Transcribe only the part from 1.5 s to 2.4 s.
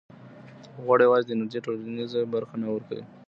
ټولیزه